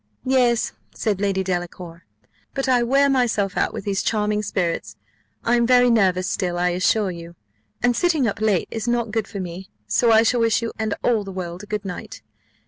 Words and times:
"Yes," 0.25 0.71
said 0.95 1.21
Lady 1.21 1.43
Delacour, 1.43 2.05
"but 2.55 2.67
I 2.67 2.81
wear 2.81 3.07
myself 3.07 3.55
out 3.55 3.71
with 3.71 3.85
these 3.85 4.01
charming 4.01 4.41
spirits. 4.41 4.95
I 5.43 5.55
am 5.57 5.67
very 5.67 5.91
nervous 5.91 6.27
still, 6.27 6.57
I 6.57 6.69
assure 6.69 7.11
you, 7.11 7.35
and 7.83 7.95
sitting 7.95 8.27
up 8.27 8.41
late 8.41 8.67
is 8.71 8.87
not 8.87 9.11
good 9.11 9.27
for 9.27 9.39
me: 9.39 9.69
so 9.85 10.11
I 10.11 10.23
shall 10.23 10.39
wish 10.39 10.59
you 10.63 10.71
and 10.79 10.95
all 11.03 11.23
the 11.23 11.31
world 11.31 11.61
a 11.61 11.67
good 11.67 11.85
night. 11.85 12.23